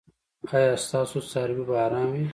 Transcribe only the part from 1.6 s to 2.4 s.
به ارام وي؟